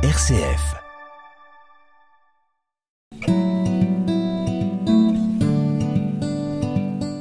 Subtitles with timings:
[0.00, 0.76] RCF.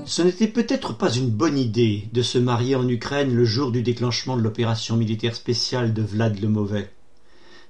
[0.05, 3.81] Ce n'était peut-être pas une bonne idée de se marier en Ukraine le jour du
[3.81, 6.91] déclenchement de l'opération militaire spéciale de Vlad le Mauvais.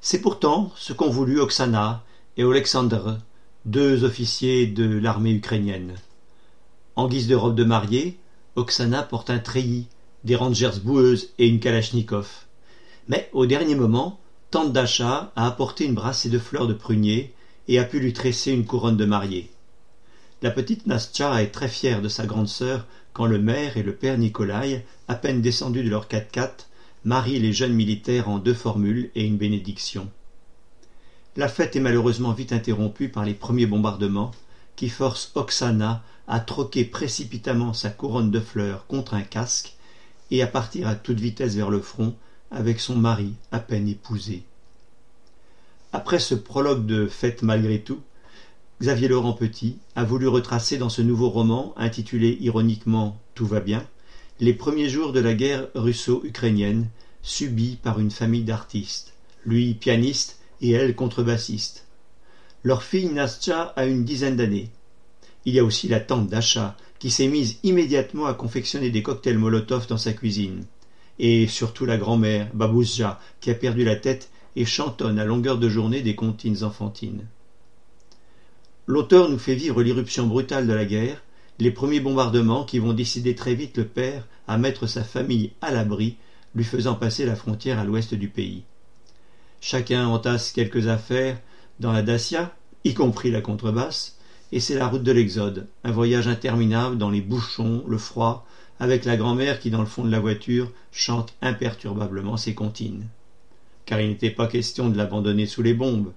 [0.02, 2.04] C'est pourtant ce qu'ont voulu Oksana
[2.36, 3.20] et Oleksandr,
[3.64, 5.96] deux officiers de l'armée ukrainienne.
[6.98, 8.20] En guise de robe de mariée,
[8.58, 9.88] Oksana porte un treillis,
[10.26, 12.28] des rangers boueuses et une kalachnikov.
[13.08, 14.20] Mais au dernier moment,
[14.50, 17.34] tante a apporté une brassée de fleurs de prunier
[17.68, 19.52] et a pu lui tresser une couronne de mariée.
[20.42, 23.94] La petite Nastya est très fière de sa grande sœur quand le maire et le
[23.94, 26.68] père Nikolai, à peine descendus de leur 4x4,
[27.04, 30.10] marient les jeunes militaires en deux formules et une bénédiction.
[31.36, 34.32] La fête est malheureusement vite interrompue par les premiers bombardements
[34.76, 39.76] qui forcent Oksana à troquer précipitamment sa couronne de fleurs contre un casque
[40.32, 42.16] et à partir à toute vitesse vers le front
[42.52, 44.44] avec son mari à peine épousé.
[45.94, 48.02] Après ce prologue de fête malgré tout,
[48.82, 53.84] Xavier Laurent Petit a voulu retracer dans ce nouveau roman, intitulé ironiquement Tout va bien,
[54.40, 56.88] les premiers jours de la guerre russo-ukrainienne
[57.24, 59.14] subie par une famille d'artistes,
[59.46, 61.86] lui pianiste et elle contrebassiste.
[62.64, 64.70] Leur fille Nastya a une dizaine d'années.
[65.46, 69.38] Il y a aussi la tante d'Acha, qui s'est mise immédiatement à confectionner des cocktails
[69.38, 70.66] Molotov dans sa cuisine.
[71.20, 75.70] Et surtout la grand-mère, Babouzja, qui a perdu la tête et chantonne à longueur de
[75.70, 77.26] journée des comptines enfantines.
[78.86, 81.22] L'auteur nous fait vivre l'irruption brutale de la guerre,
[81.60, 85.72] les premiers bombardements qui vont décider très vite le père à mettre sa famille à
[85.72, 86.18] l'abri,
[86.56, 88.64] lui faisant passer la frontière à l'ouest du pays.
[89.60, 91.40] Chacun entasse quelques affaires
[91.80, 94.18] dans la Dacia, y compris la contrebasse,
[94.52, 98.48] et c'est la route de l'exode, un voyage interminable dans les bouchons, le froid,
[98.80, 103.06] avec la grand-mère qui, dans le fond de la voiture, chante imperturbablement ses comptines.
[103.86, 106.12] Car il n'était pas question de l'abandonner sous les bombes,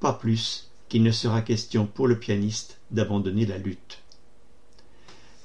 [0.00, 3.98] pas plus qu'il ne sera question pour le pianiste d'abandonner la lutte.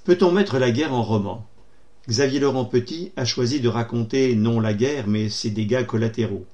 [0.04, 1.46] Peut-on mettre la guerre en roman?
[2.10, 6.46] Xavier Laurent Petit a choisi de raconter non la guerre, mais ses dégâts collatéraux.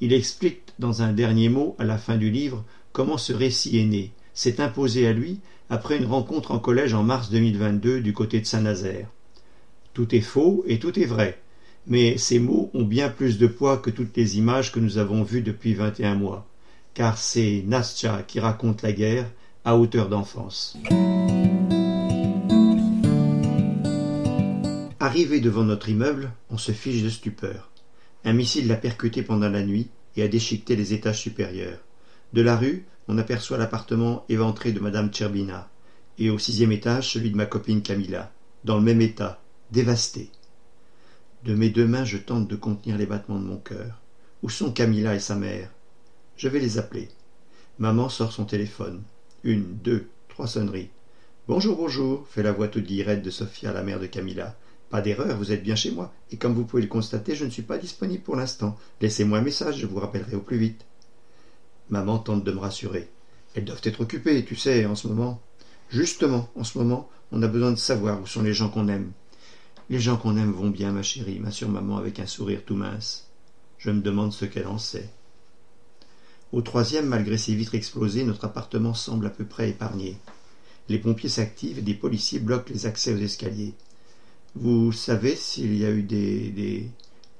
[0.00, 3.84] Il explique dans un dernier mot à la fin du livre comment ce récit est
[3.84, 5.40] né, s'est imposé à lui
[5.70, 9.08] après une rencontre en collège en mars 2022 du côté de Saint-Nazaire.
[9.94, 11.40] Tout est faux et tout est vrai,
[11.86, 15.22] mais ces mots ont bien plus de poids que toutes les images que nous avons
[15.22, 16.46] vues depuis vingt et un mois
[16.94, 19.30] car c'est Nastya qui raconte la guerre
[19.64, 20.78] à hauteur d'enfance.
[25.00, 27.70] Arrivé devant notre immeuble, on se fiche de stupeur.
[28.24, 31.80] Un missile l'a percuté pendant la nuit et a déchiqueté les étages supérieurs.
[32.32, 35.68] De la rue, on aperçoit l'appartement éventré de madame Tcherbina,
[36.18, 40.30] et au sixième étage celui de ma copine Camilla, dans le même état, dévasté.
[41.44, 44.00] De mes deux mains je tente de contenir les battements de mon cœur.
[44.42, 45.70] Où sont Camilla et sa mère?
[46.36, 47.08] Je vais les appeler.
[47.78, 49.02] Maman sort son téléphone.
[49.42, 50.90] Une, deux, trois sonneries.
[51.46, 54.56] Bonjour, bonjour, fait la voix toute guillerette de Sophia, la mère de Camilla.
[54.90, 57.50] Pas d'erreur, vous êtes bien chez moi, et comme vous pouvez le constater, je ne
[57.50, 58.78] suis pas disponible pour l'instant.
[59.00, 60.84] Laissez-moi un message, je vous rappellerai au plus vite.
[61.90, 63.10] Maman tente de me rassurer.
[63.54, 65.40] Elles doivent être occupées, tu sais, en ce moment.
[65.90, 69.12] Justement, en ce moment, on a besoin de savoir où sont les gens qu'on aime.
[69.90, 73.28] Les gens qu'on aime vont bien, ma chérie, m'assure maman avec un sourire tout mince.
[73.76, 75.10] Je me demande ce qu'elle en sait.
[76.52, 80.16] Au troisième, malgré ses vitres explosées, notre appartement semble à peu près épargné.
[80.88, 83.74] Les pompiers s'activent et des policiers bloquent les accès aux escaliers.
[84.54, 86.88] Vous savez s'il y a eu des, des...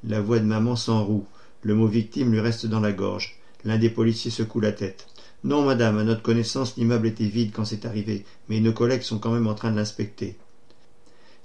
[0.03, 1.26] La voix de maman s'enroue.
[1.62, 3.38] Le mot victime lui reste dans la gorge.
[3.65, 5.06] L'un des policiers secoue la tête.
[5.44, 9.19] Non, madame, à notre connaissance, l'immeuble était vide quand c'est arrivé, mais nos collègues sont
[9.19, 10.37] quand même en train de l'inspecter.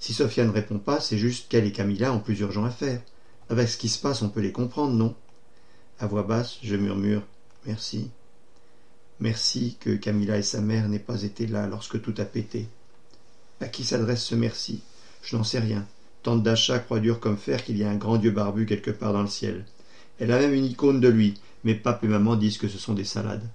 [0.00, 3.02] Si Sophia ne répond pas, c'est juste qu'elle et Camilla ont plus urgent à faire.
[3.50, 5.14] Avec ce qui se passe, on peut les comprendre, non?
[5.98, 7.22] À voix basse, je murmure
[7.66, 8.10] Merci.
[9.20, 12.66] Merci que Camilla et sa mère n'aient pas été là lorsque tout a pété.
[13.60, 14.82] À qui s'adresse ce merci?
[15.22, 15.86] Je n'en sais rien.
[16.22, 19.12] Tante d'achat croit dur comme fer qu'il y a un grand dieu barbu quelque part
[19.12, 19.66] dans le ciel.
[20.18, 22.94] Elle a même une icône de lui, mais pape et maman disent que ce sont
[22.94, 23.46] des salades.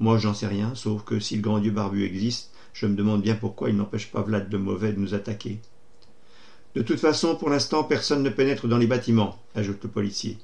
[0.00, 3.22] Moi, j'en sais rien, sauf que si le grand dieu barbu existe, je me demande
[3.22, 5.60] bien pourquoi il n'empêche pas Vlad de mauvais de nous attaquer.
[6.74, 10.38] De toute façon, pour l'instant, personne ne pénètre dans les bâtiments, ajoute le policier.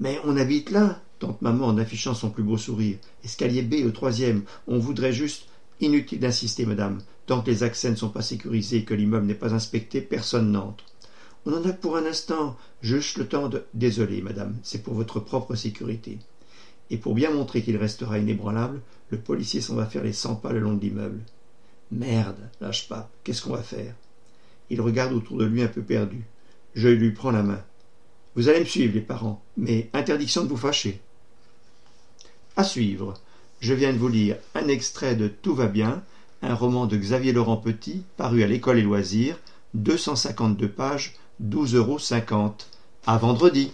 [0.00, 2.98] Mais on habite là, tante maman en affichant son plus beau sourire.
[3.24, 4.42] Escalier B au troisième.
[4.66, 5.46] On voudrait juste.
[5.80, 6.98] Inutile d'insister, madame.
[7.26, 10.50] Tant que les accès ne sont pas sécurisés et que l'immeuble n'est pas inspecté, personne
[10.50, 10.84] n'entre.
[11.46, 12.56] On en a pour un instant.
[12.82, 13.64] Juste le temps de.
[13.74, 16.18] Désolé, madame, c'est pour votre propre sécurité.
[16.90, 20.52] Et pour bien montrer qu'il restera inébranlable, le policier s'en va faire les cent pas
[20.52, 21.20] le long de l'immeuble.
[21.92, 23.08] Merde, lâche pas.
[23.22, 23.94] Qu'est-ce qu'on va faire?
[24.70, 26.24] Il regarde autour de lui un peu perdu.
[26.74, 27.62] Je lui prends la main.
[28.34, 31.00] Vous allez me suivre, les parents, mais interdiction de vous fâcher.
[32.56, 33.14] À suivre.
[33.60, 36.02] Je viens de vous lire un extrait de Tout va bien,
[36.42, 39.38] un roman de Xavier Laurent Petit, paru à l'école et loisirs,
[39.74, 41.98] 252 pages, 12,50 euros.
[43.06, 43.72] À vendredi.